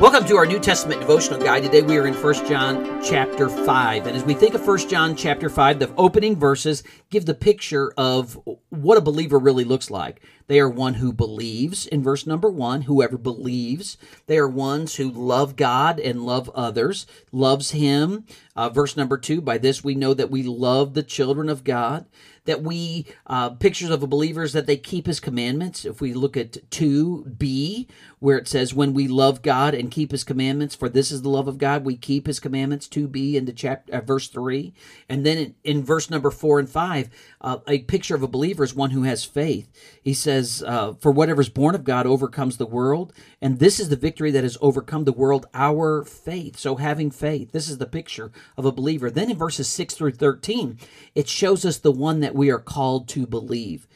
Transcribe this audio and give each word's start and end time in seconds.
Welcome 0.00 0.26
to 0.26 0.36
our 0.36 0.46
New 0.46 0.60
Testament 0.60 1.00
devotional 1.00 1.40
guide. 1.40 1.64
Today 1.64 1.82
we 1.82 1.98
are 1.98 2.06
in 2.06 2.14
1 2.14 2.46
John 2.46 3.02
chapter 3.02 3.48
5. 3.48 4.06
And 4.06 4.16
as 4.16 4.22
we 4.22 4.32
think 4.32 4.54
of 4.54 4.64
1 4.64 4.88
John 4.88 5.16
chapter 5.16 5.50
5, 5.50 5.80
the 5.80 5.92
opening 5.96 6.36
verses 6.36 6.84
give 7.10 7.26
the 7.26 7.34
picture 7.34 7.92
of 7.96 8.38
what 8.68 8.96
a 8.96 9.00
believer 9.00 9.40
really 9.40 9.64
looks 9.64 9.90
like. 9.90 10.22
They 10.46 10.60
are 10.60 10.68
one 10.68 10.94
who 10.94 11.12
believes 11.12 11.84
in 11.88 12.04
verse 12.04 12.28
number 12.28 12.48
1, 12.48 12.82
whoever 12.82 13.18
believes. 13.18 13.98
They 14.28 14.38
are 14.38 14.46
ones 14.46 14.94
who 14.94 15.10
love 15.10 15.56
God 15.56 15.98
and 15.98 16.24
love 16.24 16.48
others, 16.54 17.04
loves 17.32 17.72
him. 17.72 18.24
Uh, 18.54 18.68
verse 18.68 18.96
number 18.96 19.18
2, 19.18 19.40
by 19.40 19.58
this 19.58 19.82
we 19.82 19.96
know 19.96 20.14
that 20.14 20.30
we 20.30 20.44
love 20.44 20.94
the 20.94 21.02
children 21.02 21.48
of 21.48 21.64
God 21.64 22.06
that 22.48 22.62
we 22.62 23.04
uh, 23.26 23.50
pictures 23.50 23.90
of 23.90 24.02
a 24.02 24.06
believers 24.06 24.54
that 24.54 24.66
they 24.66 24.78
keep 24.78 25.06
his 25.06 25.20
commandments. 25.20 25.84
If 25.84 26.00
we 26.00 26.14
look 26.14 26.34
at 26.34 26.52
2b 26.70 27.86
where 28.20 28.38
it 28.38 28.48
says 28.48 28.74
when 28.74 28.94
we 28.94 29.06
love 29.06 29.42
god 29.42 29.74
and 29.74 29.90
keep 29.90 30.10
his 30.10 30.24
commandments 30.24 30.74
for 30.74 30.88
this 30.88 31.10
is 31.10 31.22
the 31.22 31.28
love 31.28 31.48
of 31.48 31.58
god 31.58 31.84
we 31.84 31.96
keep 31.96 32.26
his 32.26 32.40
commandments 32.40 32.88
2b 32.88 33.34
into 33.34 33.52
chapter 33.52 33.94
uh, 33.94 34.00
verse 34.00 34.28
3 34.28 34.72
and 35.08 35.24
then 35.24 35.38
in, 35.38 35.54
in, 35.64 35.84
verse 35.84 36.10
number 36.10 36.30
4 36.30 36.58
and 36.58 36.70
5 36.70 37.10
uh, 37.40 37.58
a 37.68 37.80
picture 37.80 38.14
of 38.14 38.22
a 38.22 38.28
believer 38.28 38.64
is 38.64 38.74
one 38.74 38.90
who 38.90 39.04
has 39.04 39.24
faith. 39.24 39.70
He 40.02 40.14
says 40.14 40.64
uh, 40.66 40.94
for 40.94 41.12
whatever 41.12 41.40
is 41.40 41.48
born 41.48 41.74
of 41.74 41.84
god 41.84 42.06
overcomes 42.06 42.56
the 42.56 42.66
world 42.66 43.12
and 43.40 43.58
this 43.58 43.78
is 43.78 43.88
the 43.88 43.96
victory 43.96 44.30
that 44.32 44.44
has 44.44 44.58
overcome 44.60 45.04
the 45.04 45.12
world 45.12 45.46
our 45.54 46.04
faith. 46.04 46.58
So 46.58 46.76
having 46.76 47.10
faith 47.10 47.52
this 47.52 47.68
is 47.68 47.78
the 47.78 47.86
picture 47.86 48.32
of 48.56 48.64
a 48.64 48.72
believer. 48.72 49.10
Then 49.10 49.30
in 49.30 49.36
verses 49.36 49.68
6 49.68 49.94
through 49.94 50.12
13 50.12 50.78
it 51.14 51.28
shows 51.28 51.64
us 51.64 51.78
the 51.78 51.92
one 51.92 52.20
that 52.20 52.34
we 52.38 52.50
are 52.50 52.58
called 52.58 53.08
to 53.08 53.26
believe. 53.26 53.86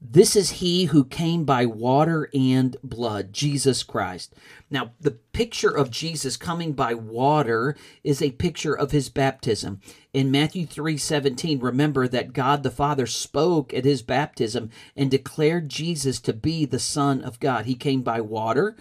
This 0.00 0.34
is 0.34 0.52
he 0.52 0.86
who 0.86 1.04
came 1.04 1.44
by 1.44 1.66
water 1.66 2.30
and 2.32 2.74
blood, 2.82 3.34
Jesus 3.34 3.82
Christ. 3.82 4.34
Now, 4.70 4.92
the 4.98 5.10
picture 5.10 5.68
of 5.68 5.90
Jesus 5.90 6.38
coming 6.38 6.72
by 6.72 6.94
water 6.94 7.76
is 8.02 8.22
a 8.22 8.30
picture 8.30 8.72
of 8.72 8.92
his 8.92 9.10
baptism. 9.10 9.80
In 10.14 10.30
Matthew 10.30 10.64
3:17, 10.64 11.60
remember 11.60 12.08
that 12.08 12.32
God 12.32 12.62
the 12.62 12.70
Father 12.70 13.06
spoke 13.06 13.74
at 13.74 13.84
his 13.84 14.00
baptism 14.00 14.70
and 14.96 15.10
declared 15.10 15.68
Jesus 15.68 16.18
to 16.20 16.32
be 16.32 16.64
the 16.64 16.78
son 16.78 17.20
of 17.20 17.38
God. 17.40 17.66
He 17.66 17.74
came 17.74 18.00
by 18.00 18.22
water, 18.22 18.76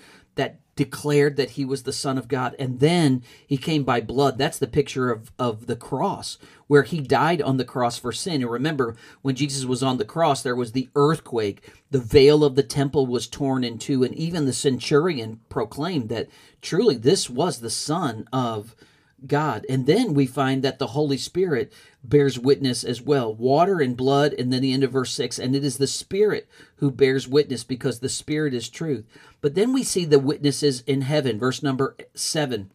declared 0.79 1.35
that 1.35 1.51
he 1.51 1.65
was 1.65 1.83
the 1.83 1.91
Son 1.91 2.17
of 2.17 2.29
God, 2.29 2.55
and 2.57 2.79
then 2.79 3.21
he 3.45 3.57
came 3.57 3.83
by 3.83 3.99
blood. 3.99 4.37
That's 4.37 4.57
the 4.57 4.65
picture 4.65 5.11
of, 5.11 5.29
of 5.37 5.67
the 5.67 5.75
cross, 5.75 6.37
where 6.67 6.83
he 6.83 7.01
died 7.01 7.41
on 7.41 7.57
the 7.57 7.65
cross 7.65 7.99
for 7.99 8.13
sin. 8.13 8.41
And 8.41 8.49
remember, 8.49 8.95
when 9.21 9.35
Jesus 9.35 9.65
was 9.65 9.83
on 9.83 9.97
the 9.97 10.05
cross, 10.05 10.41
there 10.41 10.55
was 10.55 10.71
the 10.71 10.87
earthquake, 10.95 11.69
the 11.91 11.99
veil 11.99 12.45
of 12.45 12.55
the 12.55 12.63
temple 12.63 13.07
was 13.07 13.27
torn 13.27 13.65
in 13.65 13.77
two, 13.77 14.05
and 14.05 14.15
even 14.15 14.45
the 14.45 14.53
centurion 14.53 15.41
proclaimed 15.49 16.07
that 16.07 16.29
truly 16.61 16.95
this 16.95 17.29
was 17.29 17.59
the 17.59 17.69
Son 17.69 18.25
of 18.31 18.73
God. 19.27 19.65
And 19.69 19.85
then 19.85 20.13
we 20.13 20.25
find 20.25 20.63
that 20.63 20.79
the 20.79 20.87
Holy 20.87 21.17
Spirit 21.17 21.71
bears 22.03 22.39
witness 22.39 22.83
as 22.83 23.01
well. 23.01 23.33
Water 23.33 23.79
and 23.79 23.95
blood, 23.95 24.33
and 24.33 24.51
then 24.51 24.61
the 24.61 24.73
end 24.73 24.83
of 24.83 24.91
verse 24.91 25.13
6. 25.13 25.39
And 25.39 25.55
it 25.55 25.63
is 25.63 25.77
the 25.77 25.87
Spirit 25.87 26.47
who 26.77 26.91
bears 26.91 27.27
witness 27.27 27.63
because 27.63 27.99
the 27.99 28.09
Spirit 28.09 28.53
is 28.53 28.69
truth. 28.69 29.05
But 29.41 29.55
then 29.55 29.73
we 29.73 29.83
see 29.83 30.05
the 30.05 30.19
witnesses 30.19 30.81
in 30.87 31.01
heaven, 31.01 31.39
verse 31.39 31.61
number 31.63 31.95
7. 32.13 32.71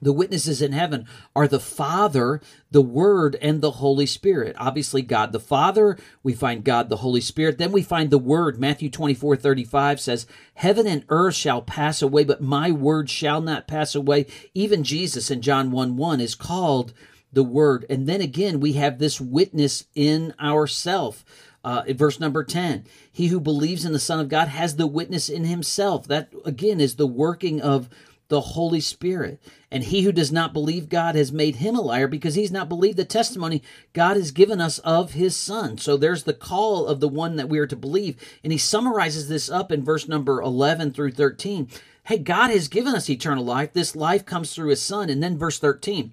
The 0.00 0.12
witnesses 0.12 0.62
in 0.62 0.72
heaven 0.72 1.06
are 1.34 1.48
the 1.48 1.60
Father, 1.60 2.40
the 2.70 2.82
Word, 2.82 3.36
and 3.40 3.60
the 3.60 3.72
Holy 3.72 4.06
Spirit. 4.06 4.54
Obviously, 4.58 5.02
God 5.02 5.32
the 5.32 5.40
Father, 5.40 5.98
we 6.22 6.32
find 6.32 6.64
God 6.64 6.88
the 6.88 6.98
Holy 6.98 7.20
Spirit. 7.20 7.58
Then 7.58 7.72
we 7.72 7.82
find 7.82 8.10
the 8.10 8.18
Word. 8.18 8.58
Matthew 8.58 8.90
24 8.90 9.36
35 9.36 10.00
says, 10.00 10.26
Heaven 10.54 10.86
and 10.86 11.04
earth 11.08 11.34
shall 11.34 11.62
pass 11.62 12.02
away, 12.02 12.24
but 12.24 12.40
my 12.40 12.70
word 12.70 13.10
shall 13.10 13.40
not 13.40 13.68
pass 13.68 13.94
away. 13.94 14.26
Even 14.54 14.84
Jesus 14.84 15.30
in 15.30 15.42
John 15.42 15.70
1 15.70 15.96
1 15.96 16.20
is 16.20 16.34
called 16.34 16.92
the 17.32 17.44
Word. 17.44 17.84
And 17.90 18.06
then 18.06 18.20
again, 18.20 18.60
we 18.60 18.74
have 18.74 18.98
this 18.98 19.20
witness 19.20 19.84
in 19.94 20.34
ourself. 20.40 21.24
Uh, 21.64 21.82
verse 21.88 22.20
number 22.20 22.44
10, 22.44 22.84
he 23.10 23.26
who 23.26 23.40
believes 23.40 23.84
in 23.84 23.92
the 23.92 23.98
Son 23.98 24.20
of 24.20 24.28
God 24.28 24.48
has 24.48 24.76
the 24.76 24.86
witness 24.86 25.28
in 25.28 25.44
himself. 25.44 26.06
That 26.06 26.32
again 26.44 26.80
is 26.80 26.96
the 26.96 27.06
working 27.06 27.60
of 27.60 27.88
the 28.28 28.40
Holy 28.40 28.80
Spirit. 28.80 29.42
And 29.70 29.84
he 29.84 30.02
who 30.02 30.12
does 30.12 30.30
not 30.32 30.52
believe 30.52 30.88
God 30.88 31.14
has 31.14 31.32
made 31.32 31.56
him 31.56 31.74
a 31.74 31.80
liar 31.80 32.08
because 32.08 32.34
he's 32.34 32.52
not 32.52 32.68
believed 32.68 32.96
the 32.96 33.04
testimony 33.04 33.62
God 33.92 34.16
has 34.16 34.30
given 34.30 34.60
us 34.60 34.78
of 34.80 35.12
his 35.12 35.36
Son. 35.36 35.78
So 35.78 35.96
there's 35.96 36.24
the 36.24 36.32
call 36.32 36.86
of 36.86 37.00
the 37.00 37.08
one 37.08 37.36
that 37.36 37.48
we 37.48 37.58
are 37.58 37.66
to 37.66 37.76
believe. 37.76 38.16
And 38.42 38.52
he 38.52 38.58
summarizes 38.58 39.28
this 39.28 39.50
up 39.50 39.72
in 39.72 39.84
verse 39.84 40.08
number 40.08 40.40
11 40.40 40.92
through 40.92 41.12
13. 41.12 41.68
Hey, 42.04 42.18
God 42.18 42.50
has 42.50 42.68
given 42.68 42.94
us 42.94 43.10
eternal 43.10 43.44
life. 43.44 43.72
This 43.72 43.94
life 43.94 44.24
comes 44.24 44.54
through 44.54 44.70
his 44.70 44.82
Son. 44.82 45.10
And 45.10 45.22
then 45.22 45.36
verse 45.36 45.58
13 45.58 46.12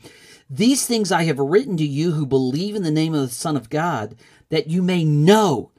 These 0.50 0.86
things 0.86 1.12
I 1.12 1.24
have 1.24 1.40
written 1.40 1.78
to 1.78 1.86
you 1.86 2.12
who 2.12 2.26
believe 2.26 2.76
in 2.76 2.84
the 2.84 2.92
name 2.92 3.14
of 3.14 3.22
the 3.22 3.34
Son 3.34 3.56
of 3.56 3.70
God, 3.70 4.16
that 4.50 4.68
you 4.68 4.82
may 4.82 5.04
know 5.06 5.72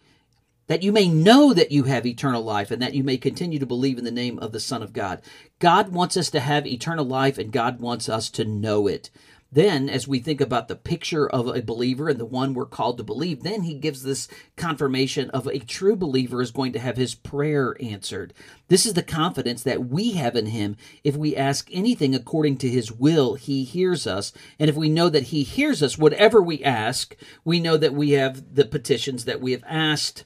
that 0.66 0.82
you 0.82 0.93
may 0.93 1.09
know 1.09 1.53
that 1.53 1.72
you 1.72 1.84
have 1.84 2.06
eternal 2.06 2.43
life 2.43 2.71
and 2.71 2.82
that 2.82 2.94
you 2.94 3.04
may 3.04 3.16
continue 3.16 3.59
to 3.59 3.66
believe 3.66 3.99
in 3.99 4.04
the 4.04 4.10
name 4.10 4.38
of 4.38 4.53
the 4.53 4.60
Son 4.60 4.82
of 4.82 4.93
God. 4.93 5.22
God 5.59 5.93
wants 5.93 6.16
us 6.16 6.31
to 6.31 6.41
have 6.41 6.66
eternal 6.66 7.04
life 7.04 7.38
and 7.38 7.53
God 7.53 7.81
wants 7.81 8.09
us 8.09 8.31
to 8.31 8.44
know 8.44 8.87
it. 8.87 9.10
Then, 9.53 9.88
as 9.88 10.09
we 10.09 10.19
think 10.19 10.41
about 10.41 10.66
the 10.66 10.75
picture 10.75 11.27
of 11.27 11.47
a 11.47 11.62
believer 11.62 12.09
and 12.09 12.19
the 12.19 12.27
one 12.27 12.53
we're 12.53 12.66
called 12.66 12.99
to 12.99 13.04
believe, 13.04 13.43
then 13.43 13.62
he 13.62 13.75
gives 13.75 14.03
this 14.03 14.28
confirmation 14.56 15.31
of 15.31 15.47
a 15.47 15.60
true 15.60 15.94
believer 15.94 16.43
is 16.43 16.50
going 16.50 16.72
to 16.72 16.81
have 16.81 16.97
his 16.97 17.15
prayer 17.15 17.77
answered. 17.81 18.34
This 18.69 18.84
is 18.84 18.94
the 18.94 19.04
confidence 19.04 19.62
that 19.62 19.87
we 19.87 20.12
have 20.12 20.34
in 20.34 20.47
him. 20.47 20.77
If 21.04 21.16
we 21.16 21.37
ask 21.37 21.71
anything 21.72 22.15
according 22.15 22.59
to 22.59 22.69
his 22.69 22.91
will, 22.91 23.34
he 23.34 23.62
hears 23.62 24.06
us. 24.06 24.33
And 24.59 24.69
if 24.69 24.77
we 24.77 24.91
know 24.91 25.09
that 25.09 25.25
he 25.25 25.44
hears 25.44 25.81
us, 25.83 25.97
whatever 25.97 26.43
we 26.43 26.65
ask, 26.65 27.16
we 27.44 27.60
know 27.60 27.77
that 27.77 27.94
we 27.94 28.10
have 28.10 28.56
the 28.56 28.65
petitions 28.65 29.25
that 29.27 29.41
we 29.41 29.53
have 29.53 29.65
asked 29.66 30.25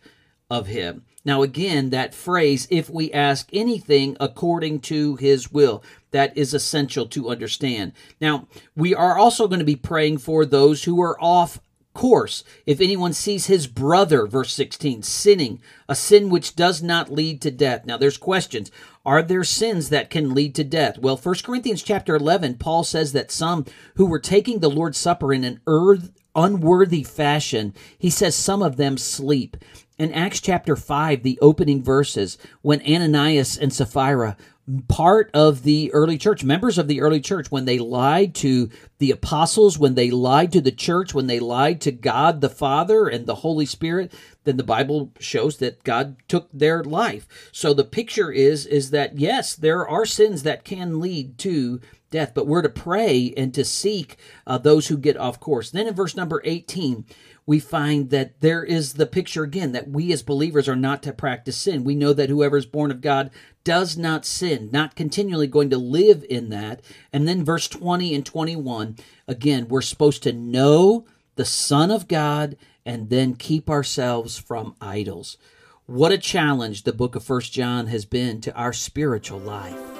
of 0.51 0.67
him. 0.67 1.05
Now, 1.25 1.43
again, 1.43 1.91
that 1.91 2.15
phrase, 2.15 2.67
if 2.71 2.89
we 2.89 3.13
ask 3.13 3.49
anything 3.53 4.17
according 4.19 4.81
to 4.81 5.17
his 5.17 5.53
will, 5.53 5.83
that 6.13 6.37
is 6.37 6.55
essential 6.55 7.07
to 7.09 7.29
understand. 7.29 7.93
Now, 8.21 8.49
we 8.75 8.95
are 8.95 9.19
also 9.19 9.47
going 9.47 9.59
to 9.59 9.65
be 9.65 9.77
praying 9.77 10.19
for 10.19 10.45
those 10.45 10.85
who 10.85 11.01
are 11.03 11.21
off 11.21 11.61
course. 11.93 12.45
If 12.67 12.81
anyone 12.81 13.13
sees 13.13 13.47
his 13.47 13.67
brother, 13.67 14.27
verse 14.27 14.53
16, 14.55 15.03
sinning, 15.03 15.61
a 15.89 15.95
sin 15.95 16.31
which 16.31 16.57
does 16.57 16.83
not 16.83 17.13
lead 17.13 17.43
to 17.43 17.51
death. 17.51 17.85
Now, 17.85 17.97
there's 17.97 18.17
questions. 18.17 18.71
Are 19.05 19.23
there 19.23 19.45
sins 19.45 19.91
that 19.91 20.11
can 20.11 20.35
lead 20.35 20.55
to 20.55 20.65
death? 20.65 20.99
Well, 20.99 21.17
1 21.17 21.35
Corinthians 21.45 21.83
chapter 21.83 22.15
11, 22.15 22.55
Paul 22.57 22.85
says 22.85 23.13
that 23.13 23.31
some 23.31 23.67
who 23.97 24.07
were 24.07 24.21
taking 24.21 24.61
the 24.61 24.71
Lord's 24.71 24.99
Supper 24.99 25.33
in 25.33 25.45
an 25.45 25.61
earth, 25.67 26.13
unworthy 26.35 27.03
fashion, 27.03 27.75
he 27.99 28.11
says 28.11 28.35
some 28.35 28.63
of 28.63 28.77
them 28.77 28.97
sleep. 28.97 29.57
In 29.99 30.13
Acts 30.13 30.41
chapter 30.41 30.77
5, 30.77 31.23
the 31.23 31.39
opening 31.43 31.83
verses, 31.83 32.39
when 32.63 32.81
Ananias 32.81 33.59
and 33.59 33.73
Sapphira, 33.73 34.37
part 34.89 35.31
of 35.35 35.63
the 35.63 35.93
early 35.93 36.17
church, 36.17 36.45
members 36.45 36.79
of 36.79 36.89
the 36.89 37.01
early 37.01 37.21
church, 37.21 37.51
when 37.51 37.65
they 37.65 37.79
lied 37.79 38.35
to 38.37 38.71
the 38.99 39.11
apostles, 39.11 39.79
when 39.79 39.95
they 39.95 40.11
lied 40.11 40.53
to 40.53 40.61
the 40.61 40.73
church, 40.73 41.13
when 41.15 41.27
they 41.27 41.41
lied 41.41 41.81
to 41.83 41.93
God 41.93 42.41
the 42.41 42.49
Father 42.49 43.09
and 43.09 43.27
the 43.27 43.37
Holy 43.37 43.67
Spirit, 43.67 44.13
then 44.51 44.57
the 44.57 44.65
Bible 44.65 45.13
shows 45.21 45.59
that 45.59 45.85
God 45.85 46.17
took 46.27 46.49
their 46.53 46.83
life. 46.83 47.29
So 47.53 47.73
the 47.73 47.85
picture 47.85 48.33
is 48.33 48.67
is 48.67 48.91
that 48.91 49.17
yes, 49.17 49.55
there 49.55 49.87
are 49.87 50.05
sins 50.05 50.43
that 50.43 50.65
can 50.65 51.01
lead 51.01 51.39
to 51.39 51.81
death, 52.11 52.33
but 52.35 52.49
we're 52.49 52.63
to 52.63 52.69
pray 52.69 53.33
and 53.37 53.55
to 53.55 53.65
seek 53.65 54.17
uh, 54.45 54.59
those 54.59 54.89
who 54.89 54.99
get 54.99 55.17
off 55.17 55.39
course. 55.39 55.71
Then 55.71 55.87
in 55.87 55.95
verse 55.95 56.17
number 56.17 56.43
18, 56.45 57.05
we 57.47 57.61
find 57.61 58.11
that 58.11 58.41
there 58.41 58.65
is 58.65 58.95
the 58.95 59.07
picture 59.07 59.45
again 59.45 59.71
that 59.71 59.89
we 59.89 60.13
as 60.13 60.25
believers 60.25 60.69
are 60.69 60.75
not 60.77 61.03
to 61.05 61.13
practice 61.13 61.57
sin. 61.57 61.85
We 61.85 61.95
know 61.95 62.13
that 62.13 62.29
whoever 62.29 62.57
is 62.57 62.67
born 62.67 62.91
of 62.91 63.01
God 63.01 63.31
does 63.63 63.97
not 63.97 64.27
sin, 64.27 64.71
not 64.73 64.97
continually 64.97 65.47
going 65.47 65.71
to 65.71 65.79
live 65.79 66.25
in 66.29 66.49
that. 66.51 66.81
And 67.13 67.29
then 67.29 67.45
verse 67.45 67.69
20 67.69 68.15
and 68.15 68.27
21, 68.27 68.97
again, 69.29 69.69
we're 69.69 69.81
supposed 69.81 70.25
to 70.25 70.33
know 70.33 71.07
the 71.41 71.47
Son 71.47 71.91
of 71.91 72.07
God 72.07 72.55
and 72.85 73.09
then 73.09 73.35
keep 73.35 73.71
ourselves 73.71 74.37
from 74.37 74.77
idols. 74.79 75.39
What 75.87 76.13
a 76.13 76.19
challenge 76.19 76.83
the 76.83 76.93
book 76.93 77.17
of 77.17 77.25
First 77.25 77.51
John 77.51 77.87
has 77.87 78.05
been 78.05 78.43
to 78.43 78.55
our 78.55 78.75
spiritual 78.75 79.39
life. 79.39 80.00